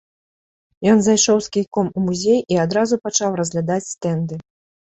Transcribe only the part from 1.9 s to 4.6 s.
у музей і адразу пачаў разглядаць стэнды.